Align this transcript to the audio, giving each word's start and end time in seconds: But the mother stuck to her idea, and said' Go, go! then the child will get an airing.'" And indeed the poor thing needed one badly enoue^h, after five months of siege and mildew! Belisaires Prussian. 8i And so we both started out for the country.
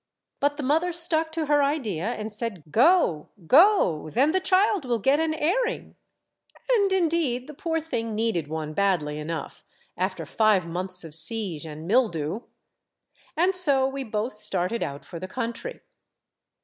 But 0.39 0.57
the 0.57 0.63
mother 0.63 0.91
stuck 0.91 1.31
to 1.33 1.45
her 1.45 1.61
idea, 1.61 2.05
and 2.07 2.33
said' 2.33 2.63
Go, 2.71 3.29
go! 3.45 4.09
then 4.09 4.31
the 4.31 4.39
child 4.39 4.83
will 4.83 4.97
get 4.97 5.19
an 5.19 5.35
airing.'" 5.35 5.95
And 6.75 6.91
indeed 6.91 7.45
the 7.45 7.53
poor 7.53 7.79
thing 7.79 8.15
needed 8.15 8.47
one 8.47 8.73
badly 8.73 9.17
enoue^h, 9.17 9.61
after 9.95 10.25
five 10.25 10.65
months 10.65 11.03
of 11.03 11.13
siege 11.13 11.67
and 11.67 11.85
mildew! 11.87 12.19
Belisaires 12.19 12.39
Prussian. 13.37 13.41
8i 13.41 13.43
And 13.43 13.55
so 13.55 13.87
we 13.87 14.03
both 14.03 14.33
started 14.33 14.81
out 14.81 15.05
for 15.05 15.19
the 15.19 15.27
country. 15.27 15.81